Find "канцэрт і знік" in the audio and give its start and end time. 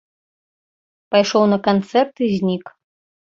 1.69-2.65